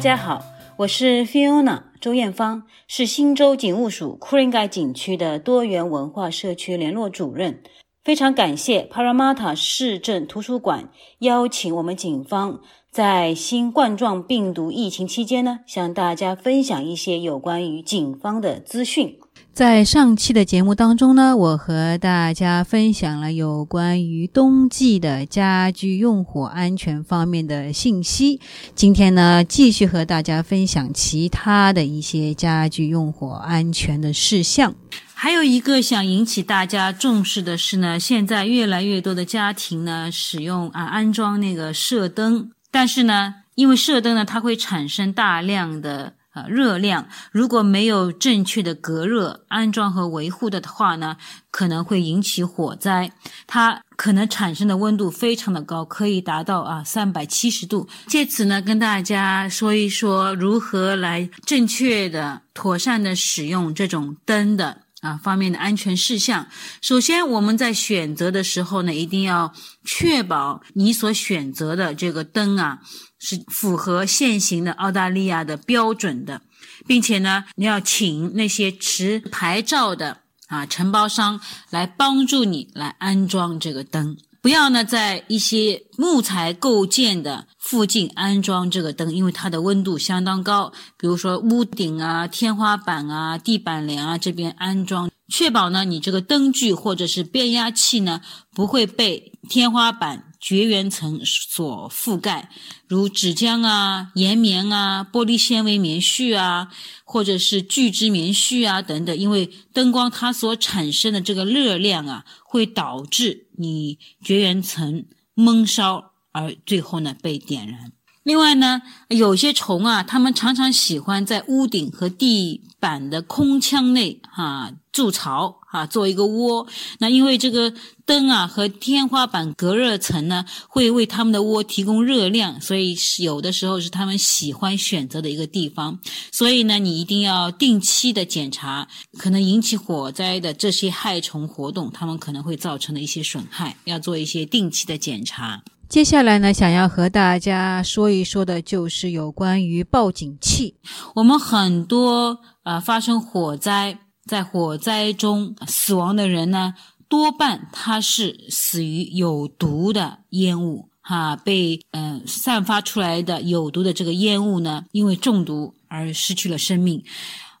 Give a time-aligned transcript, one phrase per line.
[0.00, 0.42] 大家好，
[0.78, 7.62] 我是 Fiona 周艳芳，是新州警务署 k u r i n g a 景区的多元文化社区联络主任。
[8.02, 12.60] 非常感谢 Parramatta 市政图书馆邀请我们警方
[12.90, 19.18] 在新冠状病毒疫情期间呢，向大家分享一些有关于警方的资讯。
[19.52, 28.40] 在上期的节目当中呢，我和大家分享了有关于冬季的家居用火安全方面的信息。
[28.74, 34.74] 今天呢，继续和大家分享其他的一些家居用火安全的事项。
[35.12, 46.14] 还有一个想引起大家重视的是呢，现在越来越多的家庭呢，使用啊安装那个射灯，但是呢，因为射灯呢，它会产生大量的。
[46.32, 51.16] 啊，热量如果没有正确的隔热、安装和维护的话呢，
[51.50, 53.12] 可能会引起火灾。
[53.48, 57.88] 它可能产生的温度非常的高，可以达到啊三百七十度。
[58.06, 66.46] 借此呢，跟大家说一说如何来正确的、妥善的使用这种灯的啊方面的安全事项。
[66.80, 69.52] 首先，我们在选择的时候呢，一定要
[69.84, 72.78] 确保你所选择的这个灯啊。
[73.20, 76.40] 是符合现行的澳大利亚的标准的，
[76.86, 90.72] 并且呢，你要请那些持牌照的啊承包商来帮助你来安装这个灯，不要呢在一些木材构件的附近安装这个灯，因为它的温度相当高。
[90.96, 98.22] 比如说屋顶啊、天花板啊、地板梁啊这边安装，确保呢你这个灯具或者是变压器呢
[98.54, 100.29] 不会被天花板。
[100.40, 102.48] 绝缘层所覆盖，
[102.88, 106.68] 如纸浆啊、岩棉啊、玻璃纤维棉絮啊，
[107.04, 109.16] 或者是聚酯棉絮啊等等。
[109.16, 117.92] 因为灯光它所产生的这个热量啊，会导致你绝缘层闷烧，而最后呢被点燃。
[118.22, 126.66] 另外呢，有些虫啊，它们常常喜欢在屋顶和地板的空腔内啊筑巢啊，做一个窝。
[126.98, 127.72] 那因为这个
[128.04, 135.98] 灯啊和天花板隔热层呢，会为它们的窝提供热量，所以有的时候是它们喜欢选择的一个地方。
[136.32, 138.88] 所以呢，你一定要定期的检查
[139.18, 145.62] 可能引起火灾的这些害虫活动，它们可能会造成的一些损害，要做一些定期的检查。
[145.88, 150.76] 接下来呢，想要和大家说一说的，就是有关于报警器。
[151.16, 153.98] 我们很多呃发生火灾，
[154.30, 156.74] 在火灾中死亡的人呢，
[157.08, 167.02] 多半他是死于有毒的烟雾，哈，被嗯散发出来的有毒的这个烟雾呢，因为中毒而失去了生命。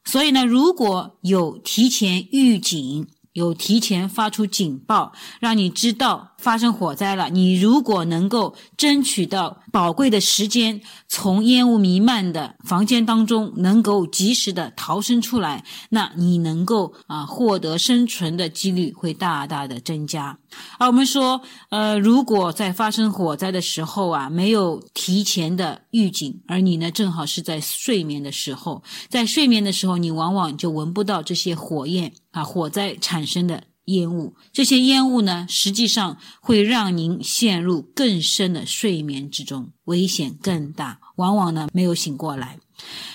[0.04, 3.08] 所以呢，如果有提前预警。
[3.32, 7.28] 有提前发出警报，让你知道发生火灾了。
[7.30, 20.38] 你如果能够争取到宝贵的时间，从烟雾弥漫的房间当中能够及时的逃生出来，那你能够啊获得生存的几率会大大的增加。
[20.78, 33.62] 而我们说，呃，如果在发生火灾的时候啊，没有提前的预警，而你呢正好是在睡眠的时候，在睡眠的时候，你往往就闻不到这些火焰啊，火灾产生的
[33.92, 34.34] 烟雾。
[34.52, 42.58] 这些烟雾呢，实际上会让您陷入更深的睡眠之中，危险更大，往往呢没有醒过来。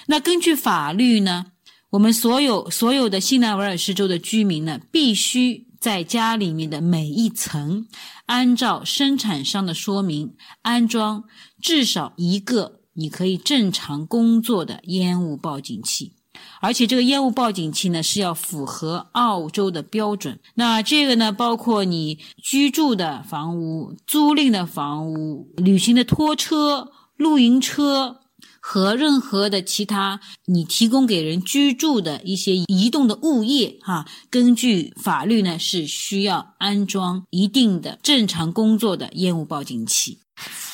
[0.08, 1.48] 那根据法律呢，
[1.90, 5.66] 我们所有所有的新南威尔士州的居民呢，必须。
[5.78, 7.86] 在家里面的每一层，
[8.26, 10.34] 按照生产商的说明
[10.64, 11.26] 安装
[11.62, 16.14] 至少一个你可以正常工作的烟雾报警器，
[16.62, 20.40] 而且这个烟雾报警器呢是要符合澳洲的标准。
[20.56, 28.22] 那这个呢包括你居住的房屋、租赁的房屋、旅行的拖车、露营车。
[28.68, 40.18] 和任何的其他你提供给人居住的一些移动的物业，哈，根据法律呢是需要安装一定的正常工作的烟雾报警器。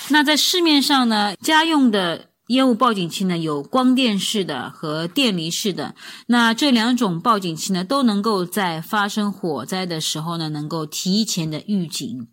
[0.07, 2.30] 那在市面上呢，家用的。
[2.51, 5.95] 烟雾报警器呢，有光电式的和电离式的。
[6.27, 12.27] 那这两种报警器呢，都能够在发生火灾的时候呢，能够提前的预警。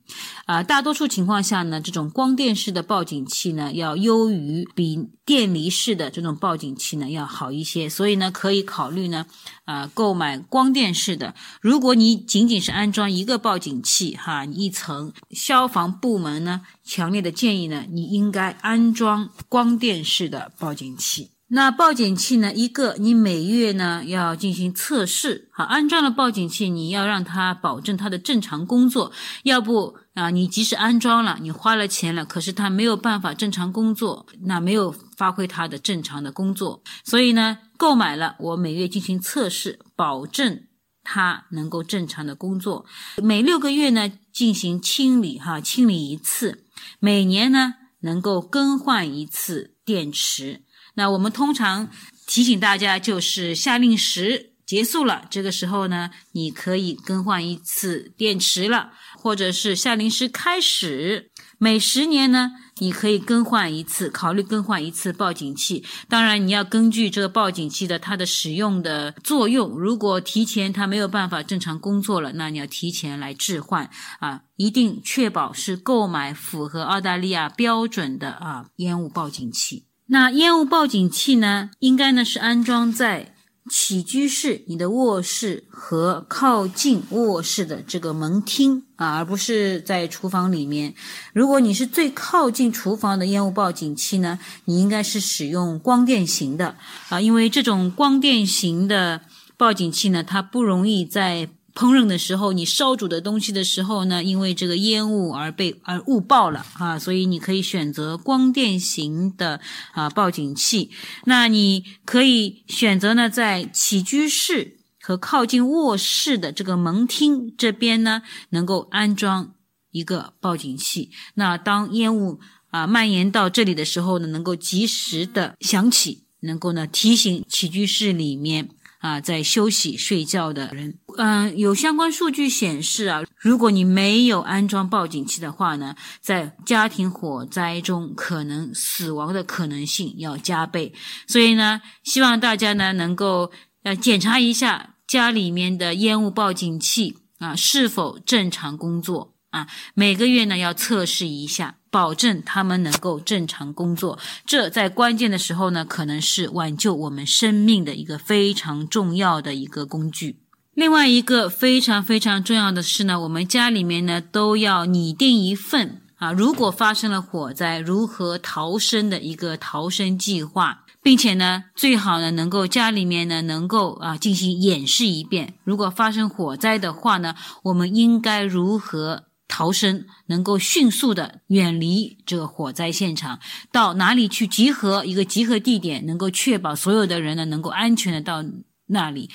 [0.46, 7.88] 啊，大多数情况下呢，这种光电式的报警器呢，要优于比电离式的这种报警器呢要好一些。
[7.88, 9.26] 所以呢，可以考虑呢，
[9.68, 11.34] 啊，购买光电式的。
[11.60, 19.98] 如果你仅仅是安装一个报警器，哈，一层，消防部门呢，强烈的建议呢，你应该安装光电。
[20.08, 21.32] 式的报警器。
[21.50, 22.52] 那报警器呢？
[22.52, 29.10] 一个，你每月呢要进行测试，好，安装了报警器，你要让它保证它的正常工作，
[29.44, 40.64] 要不啊，你即使安装了，你花了钱了，可是它没有办法正常工作，那没有发挥它的正常的工作，所以呢，购买了，我每月进行测试，保证
[41.02, 42.84] 它能够正常的工作，
[43.22, 46.64] 每六个月呢进行清理，哈，清理一次，
[47.00, 50.64] 每年呢能够更换一次电池。
[50.98, 51.88] 那我们通常
[52.26, 65.84] 提醒大家，就是夏令时结束了，这个时候呢，你可以更换一次电池了，或者是夏令时开始，每十年呢，你可以更换一次，考虑更换一次报警器。
[66.08, 79.84] 当然，你要根据这个报警器的它的使用的作用，如果提前它没有办法正常工作了，那你要提前来置换啊，一定确保是购买符合澳大利亚标准的啊烟雾报警器。
[80.10, 81.68] 那烟雾报警器呢？
[81.80, 83.34] 应该呢是安装在
[83.68, 90.94] 起居室、你的卧室和靠近卧室的这个门厅啊，而不是在厨房里面。
[91.34, 96.76] 如果你是最靠近厨房的烟雾报警器呢，你应该是使用光电型的
[97.10, 99.20] 啊，因为这种光电型的
[99.58, 101.50] 报警器呢，它不容易在。
[101.78, 109.60] 烹饪的时候，你烧煮的东西的时候呢，因为这个烟雾而被而误报了啊，所以你可以选择光电型的
[109.92, 110.90] 啊报警器。
[111.26, 119.54] 那你可以选择呢，在起居室和靠近卧室的这个门厅这边呢，能够安装
[119.92, 121.12] 一个报警器。
[121.34, 122.40] 那当烟雾
[122.70, 128.70] 啊蔓延到这里的时候呢，能够及时的响起，能够呢提醒起居室里面。
[128.98, 140.92] 啊，在休息睡觉的人，嗯，有相关数据显示啊，如果你没有安装报警器的话呢，在家庭火灾中可能死亡的可能性要加倍。
[141.26, 143.50] 所以呢，希望大家呢能够
[143.84, 151.77] 呃检查一下家里面的烟雾报警器啊是否正常工作啊，每个月呢要测试一下。
[151.90, 160.40] 保证他们能够正常工作，这在关键的时候呢，可能是挽救我们生命的一个非常重要的一个工具。
[160.74, 177.34] 另外一个非常非常重要的是呢，我们家里面呢都要拟定一份啊，如果发生了火灾，如何逃生的一个逃生计划，并且呢，最好呢能够家里面呢能够啊进行演示一遍，如果发生火灾的话呢，
[177.64, 179.24] 我们应该如何？
[179.48, 183.40] 逃生能够迅速的远离这个火灾现场，
[183.72, 185.04] 到哪里去集合？
[185.04, 188.44] 一个集合地点能够确保所有的人呢能够安全的到
[188.86, 189.30] 那里，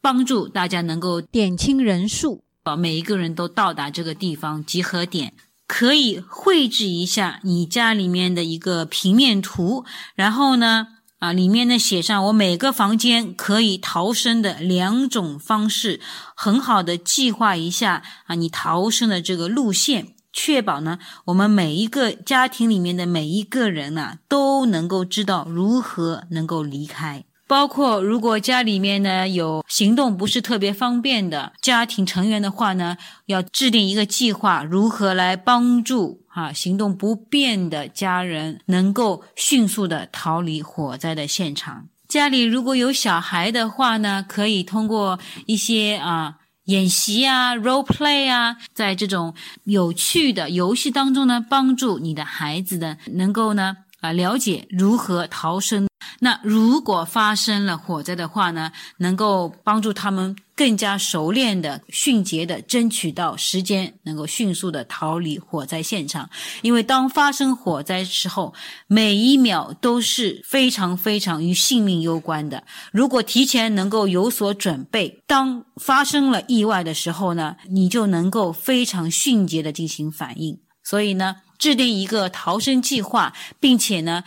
[0.00, 5.32] 帮助大家能够点清人数，把每一个人都到达这个地方集合点。
[5.66, 10.88] 可以绘制一下你家里面的一个平面图，然后呢？
[11.24, 15.98] 啊，里面呢写上我每个房间可以逃生的两种方式，
[16.36, 27.24] 很好的计划一下啊，你逃生的这个路线，确保呢我们每一个家庭里面的每一个人呢都能够知道如何能够离开。
[27.46, 41.88] 包括如果家里面呢有行动不是特别方便的家庭成员的话呢，要制定一个计划，如何来帮助啊行动不便的家人能够迅速的逃离火灾的现场。
[42.06, 55.88] 家里如果有小孩的话呢，可以通过一些啊演习啊 role play 啊，在这种有趣的游戏当中呢，帮助你的孩子呢能够呢啊了解如何逃生。
[56.20, 66.30] 那如果发生了火灾的话呢，能够帮助他们更加熟练的、迅捷的争取到时间，能够迅速的逃离火灾现场。
[66.62, 68.54] 因为当发生火灾时候，
[68.86, 72.64] 每一秒都是非常非常与性命攸关的。
[72.92, 80.60] 如果提前能够有所准备，当发生了意外的时候呢，你就能够非常迅捷的进行反应。
[80.82, 84.22] 所以呢，制定一个逃生计划，并且呢。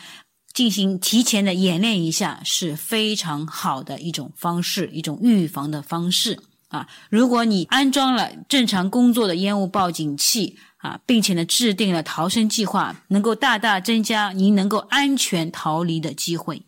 [0.57, 6.87] 进行提前的演练一下是非常好的一种方式，一种预防的方式啊！
[7.11, 16.63] 如果你安装了正常工作的烟雾报警器啊，并且呢制定了逃生计划，能够大大增加您能够安全逃离的机会。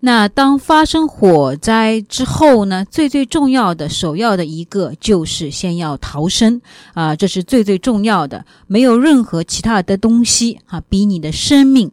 [0.00, 2.84] 那当发生火灾之后呢？
[2.90, 6.60] 最最重要的、首要的一个就是先要逃生
[6.94, 11.92] 啊，这是最最重要的，没有任何其他的东西啊，比你的生命。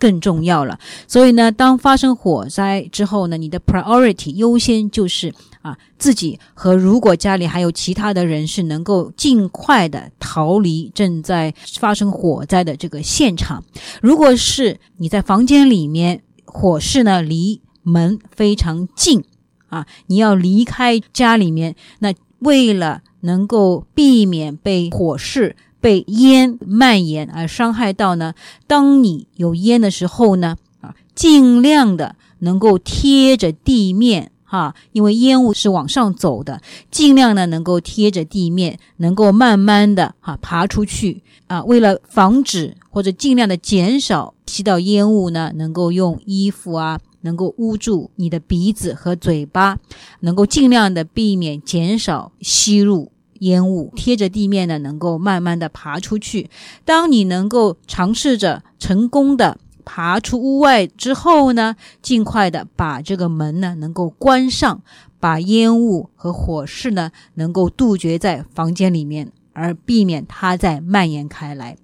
[0.00, 0.76] 更重要了，
[1.06, 13.62] 所以呢，当发生火灾之后呢，你的 priority 优先就是啊，自己和如果家里还有其他的人是能够尽快的逃离正在发生火灾的这个现场。
[14.02, 16.22] 如果是你在房间里面。
[16.52, 19.22] 火势呢离门非常近
[19.68, 21.76] 啊，你要离开家里面。
[22.00, 28.34] 那为了能够避免被火势、被烟蔓延而伤害到呢，
[28.66, 34.30] 当你有烟的时候呢，啊，尽量的能够贴着地面。
[34.42, 36.60] 哈，因为烟雾是往上走的，
[36.90, 41.62] 尽量呢能够贴着地面，能够慢慢的哈爬出去啊。
[41.62, 49.78] 为了防止或者尽量的减少吸到烟雾呢，能够用衣服啊，能够捂住你的鼻子和嘴巴，
[50.18, 56.48] 能够尽量的避免减少吸入烟雾，贴着地面呢，能够慢慢的爬出去。
[56.86, 59.58] 当你能够尝试着成功的。
[59.82, 64.82] 爬出屋外之后呢，尽快的把这个门呢能够关上，
[65.18, 71.76] 把烟雾和火势呢能够杜绝在房间里面，而避免它再蔓延开来。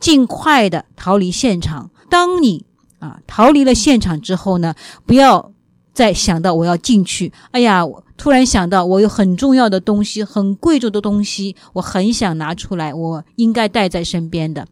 [0.00, 1.90] 尽快的逃离现场。
[2.08, 2.64] 当你
[2.98, 4.74] 啊逃离了现场之后呢，
[5.06, 5.52] 不要
[5.92, 7.32] 再想到我要进去。
[7.52, 14.68] 哎呀，我突然想到我有很重要的东西，很贵重的东西，我很想拿出来，我应该带在身边的。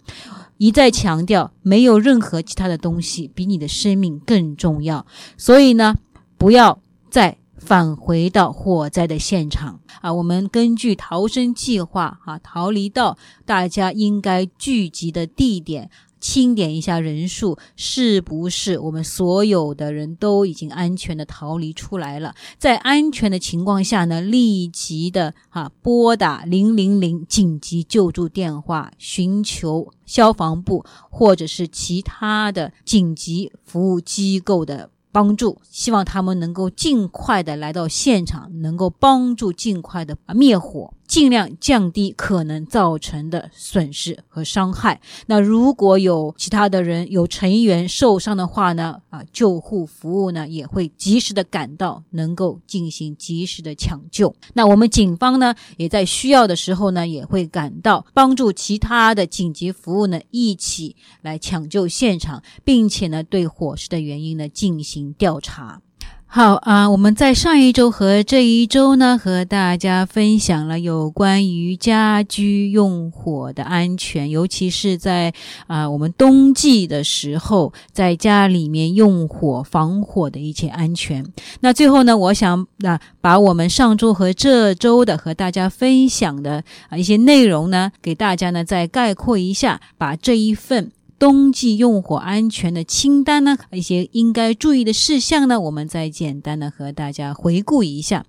[0.59, 5.07] 一再强调，没有任何其他的东西比你的生命更重要。
[5.39, 5.95] 所以呢，
[6.37, 6.79] 不要
[7.09, 10.13] 再返回到火灾的现场啊！
[10.13, 15.89] 我们根据逃生计划啊，逃离到大家应该聚集的地点。
[16.21, 22.35] 清点一下人数，是不是我们所有的人都已经安全的逃离出来了？
[22.59, 34.91] 在安全的情况下呢，立即的啊拨打零零零紧急救助电话，寻求消防部或者是其他的紧急服务机构的。
[35.11, 45.01] 帮助，希望他们能够尽快的来到现场，能够帮助尽快的灭火，尽量降低可能造成的损失和伤害。
[45.27, 49.01] 那如果有其他的人有成员受伤的话呢？
[49.11, 54.35] 啊，救护服务呢也会及时的赶到，能够进行及时的抢救。
[54.53, 64.99] 那我们警方呢也在需要的时候呢也会赶到，帮助其他的紧急服务呢一起来抢救现场，并且呢对火势的原因呢进行。
[65.17, 65.81] 调查
[66.31, 66.91] 好啊！
[66.91, 75.33] 我们在上一周和这一周呢，和大家分享了有关于家居用火的安全，尤其是在
[75.67, 81.25] 啊我们冬季的时候，在家里面用火防火的一些安全。
[81.61, 90.93] 那最后呢，我想啊把我们上周和这周的和大家分享的啊一些内容呢，给大家呢再概括一下，把这一份。
[91.19, 98.25] 冬季用火安全的清单呢，一些应该注意的事项呢，我们再简单的和大家回顾一下。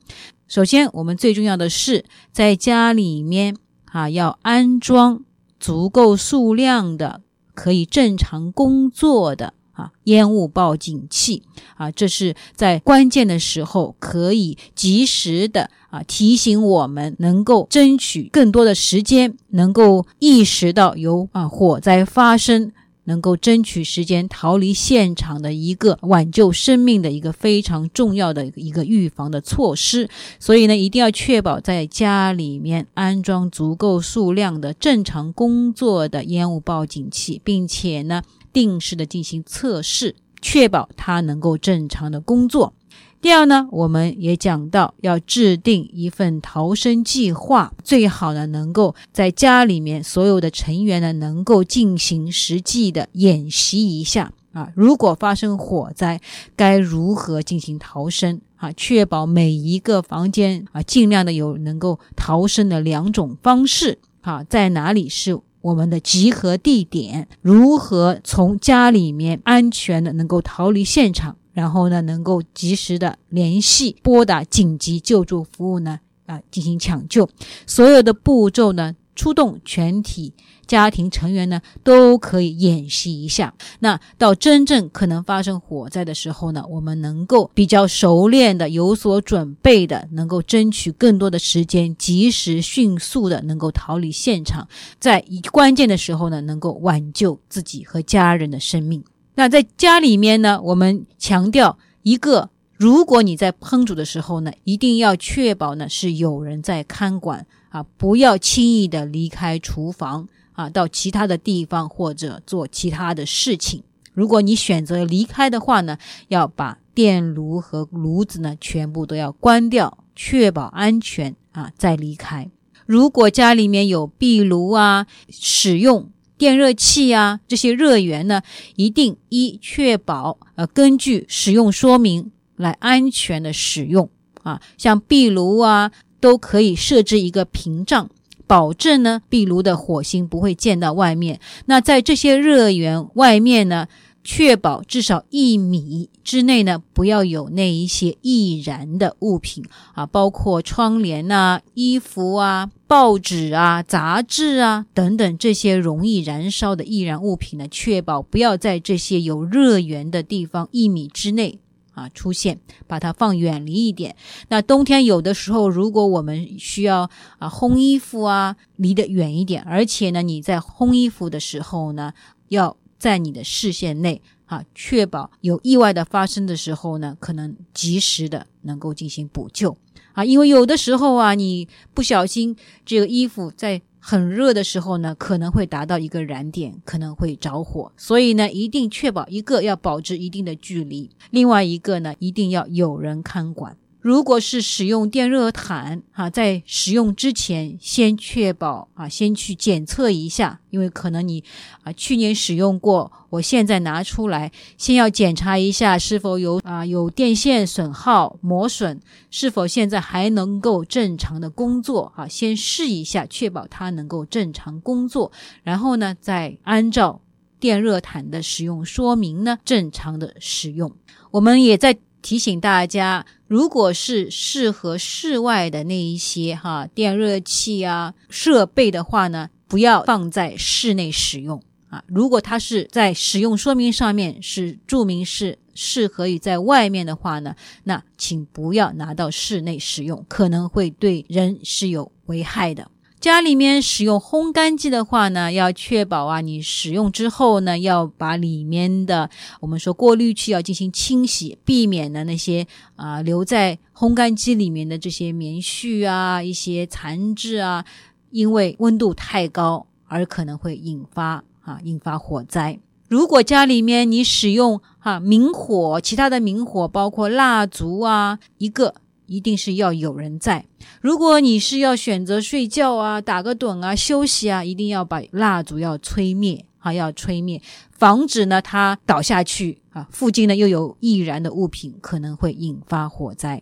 [0.48, 3.56] 首先，我们最重要的是在家里面
[3.86, 5.24] 啊，要安装
[5.60, 7.22] 足够数量的
[7.54, 11.44] 可以正常工作的啊烟雾报警器
[11.76, 22.72] 啊，这是在关键的时候可以及时的啊提醒我们，能够争取更多的时间，能够意识到有啊火灾发生。
[23.10, 30.08] 能够争取时间逃离现场的一个挽救生命的一个非常重要的一个预防的措施，
[30.40, 38.22] 所以呢，一定要确保在家里面安装足够数量的正常工作的烟雾报警器，并且呢，
[38.54, 42.74] 定时的进行测试，确保它能够正常的工作。
[43.22, 54.70] 第二呢，我们也讲到要制定一份逃生计划，最好呢能够在家里面所有的成员呢能够进行实际的演习一下啊。
[54.74, 56.22] 如果发生火灾，
[56.56, 58.72] 该如何进行逃生啊？
[58.72, 67.28] 确保每一个房间啊尽量的有能够逃生的两种方式啊，在哪里是我们的集合地点？
[67.42, 71.36] 如何从家里面安全的能够逃离现场？
[71.60, 77.30] 然后呢，能够及时的联系、拨打紧急救助服务呢，啊，进行抢救。
[77.68, 80.34] 所有的步骤呢，出动全体
[80.66, 83.54] 家庭成员呢，都可以演习一下。
[83.80, 94.66] 那到真正可能发生火灾的时候呢，我们能够比较熟练的、有所准备的，能够争取更多的时间，及时、迅速的能够逃离现场，
[94.98, 99.04] 在关键的时候呢，能够挽救自己和家人的生命。
[99.40, 113.82] 那在家里面呢，我们强调一个：如果你在烹煮的时候呢，一定要确保呢是有人在看管啊，不要轻易的离开厨房啊，到其他的地方或者做其他的事情。
[114.12, 122.52] 如果你选择离开的话呢，要把电炉和炉子呢全部都要关掉，确保安全啊，再离开。
[122.86, 126.10] 如果家里面有壁炉啊，使用。
[126.40, 128.42] 电热器啊这些热源呢，
[128.78, 134.10] 一定一确保呃根据使用说明来安全的使用
[134.42, 138.10] 啊，像壁炉啊都可以设置一个屏障。
[138.48, 141.40] 保证呢，壁炉的火星不会溅到外面。
[141.68, 143.88] 那在这些热源外面呢，
[144.32, 161.60] 确保至少一米之内呢，不要有那一些易燃的物品啊，包括窗帘呐、衣服啊、报纸啊、杂志啊等等这些容易燃烧的易燃物品呢，确保不要在这些有热源的地方一米之内。
[161.96, 164.16] 啊，出现，把它放远离一点。
[164.48, 167.10] 那冬天有的时候，如果我们需要
[167.40, 169.62] 啊烘衣服啊，离得远一点。
[169.64, 172.14] 而且呢，你在烘衣服的时候呢，
[172.48, 179.76] 要在你的视线内啊，确保有意外的发生的时候呢，可能及时的能够进行补救
[180.14, 180.24] 啊。
[180.24, 183.82] 因为有的时候啊，你不小心这个衣服在。
[184.02, 193.76] 很热的时候呢，可能会达到一个燃点，可能会着火，所以呢，一定确保一个要保持一定的距离，另外一个呢，一定要有人看管。
[194.10, 201.44] 如果是使用电热毯啊，在使用之前先确保啊，先去检测一下，因为可能你
[201.84, 209.00] 啊去年使用过，我现在拿出来，先要检查一下是否有啊有电线损耗磨损，
[209.30, 217.22] 是否现在还能够正常的工作啊，先试一下，确保它能够正常工作，然后呢，再按照
[217.60, 220.92] 电热毯的使用说明呢，正常的使用。
[221.30, 222.00] 我们也在。
[222.22, 232.04] 提醒大家，如果是适合室外的那一些哈电热器啊设备的话呢，不要放在室内使用啊。
[232.08, 242.92] 如果它是在使用说明上面是注明是适合于在外面的话呢，那请不要拿到室内使用，可能会对人是有危害的。
[243.20, 249.30] 家里面使用烘干机的话呢，要确保啊，你使用之后呢，要把里面的
[249.60, 257.84] 我们说过滤器要进行清洗，避免呢那些啊留在烘干机里面的这些棉絮啊、一些残质啊，
[258.32, 262.80] 因为温度太高而可能会引发啊引发火灾。
[263.10, 268.96] 如果家里面你使用哈明火，其他的明火包括蜡烛啊，一个。
[269.30, 270.66] 一定是要有人在。
[271.00, 277.62] 如果你是要选择睡觉啊、打个盹啊、休息啊，一定要把蜡烛要吹灭啊，要吹灭，
[277.92, 280.08] 防止呢它倒下去啊。
[280.12, 283.62] 附近呢又有易燃的物品，可能会引发火灾。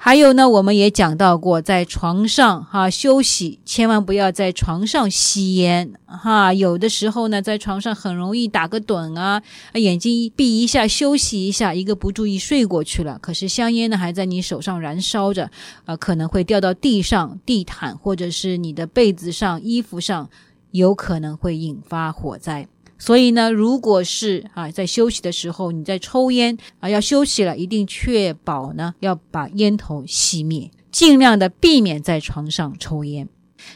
[0.00, 6.54] 还有呢，我们也讲到过，在床上哈休息，千万不要在床上吸烟哈。
[6.54, 9.42] 有的时候呢，在床上很容易打个盹啊，
[9.74, 13.18] 眼睛闭一下休息一下，一个不注意睡过去了。
[13.20, 15.50] 可是香烟呢还在你手上燃烧着，
[15.84, 20.30] 啊，可能会掉到地上、地毯或者是你的被子上、衣服上，
[20.70, 22.68] 有可能会引发火灾。
[22.98, 33.28] 所以呢，如果是啊，在休息的时候你在抽烟啊，要休息了，一定确保呢要把烟头熄灭，尽量的避免在床上抽烟。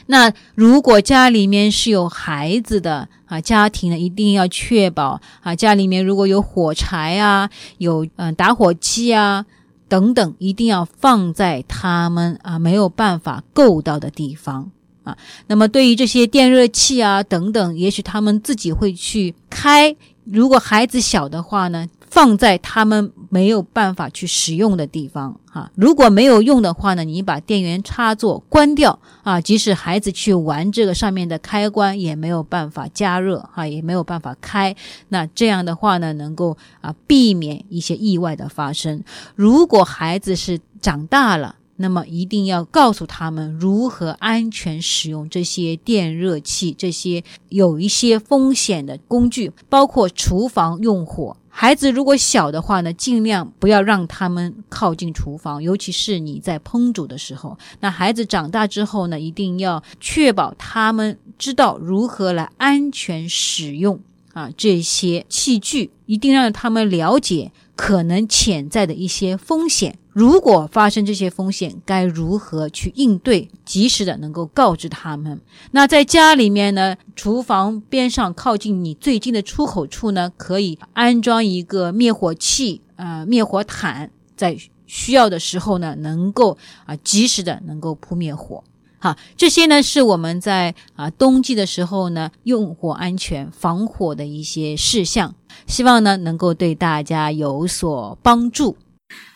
[0.07, 9.45] 那如果家里面是有孩子的啊，家庭呢一定要确保啊，家里面如果有火柴啊，有嗯打火机啊
[9.87, 14.71] 等等，一定要放在他们啊没有办法够到的地方。
[15.03, 19.95] 啊，那么对于这些电热器啊等等，也许他们自己会去开。
[20.23, 25.37] 如果孩子小的话呢，放在他们没有办法去使用的地方。
[25.51, 34.73] 哈，如果没有用的话呢，你把电源插座关掉啊，即使孩子去玩这个上面的开关，也没有办法加热哈，也没有办法开。
[35.09, 39.03] 那这样的话呢，能够啊避免一些意外的发生。
[39.35, 41.55] 如果孩子是长大了。
[41.77, 51.35] 那么一定要告诉他们如何安全使用这些电热器，这些有一些风险的工具，包括厨房用火。
[51.49, 57.57] 孩子如果小的话呢，尽量不要让他们靠近厨房，尤其是你在烹煮的时候。
[57.79, 63.99] 那孩子长大之后呢，一定要确保他们知道如何来安全使用
[64.33, 67.51] 啊这些器具，一定让他们了解。
[67.75, 73.49] 可能潜在的一些风险，如果发生这些风险，该如何去应对？
[73.65, 75.41] 及时的能够告知他们。
[75.71, 88.63] 那在家里面呢，厨房边上靠近你最近的出口处呢，可以安装一个灭火器，呃，灭火毯，在需要的时候呢，能够啊及时的能够扑灭火。
[88.99, 95.33] 好，这些呢是我们在啊冬季的时候呢用火安全防火的一些事项，
[95.65, 98.77] 希望呢能够对大家有所帮助。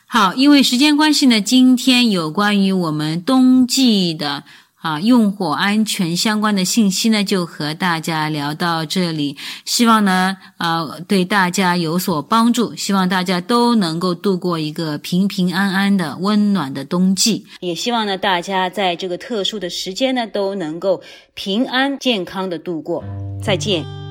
[0.10, 9.36] 好，因为时间关系呢，今天有关于我们冬季的啊，用火安全相关的信息呢，就和大家聊到这里。
[9.65, 12.74] 希望呢，啊，对大家有所帮助。
[12.74, 17.46] 希望大家都能够度过一个平平安安的温暖的冬季。
[17.60, 21.02] 也希望呢，大家在这个特殊的时间呢，都能够
[21.34, 23.04] 平安健康的度过。
[23.43, 24.07] 再见。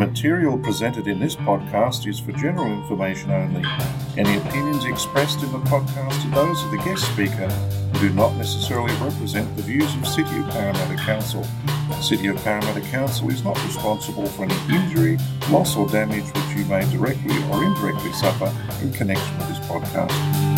[0.00, 3.62] Material presented in this podcast is for general information only.
[4.16, 8.34] Any opinions expressed in the podcast are those of the guest speaker and do not
[8.36, 11.44] necessarily represent the views of City of Parramatta Council.
[12.00, 15.18] City of Parramatta Council is not responsible for any injury,
[15.50, 20.49] loss or damage which you may directly or indirectly suffer in connection with this podcast.